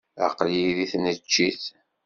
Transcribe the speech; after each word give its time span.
Aql-iyi 0.25 0.71
deg 0.77 0.89
tneččit. 0.91 1.63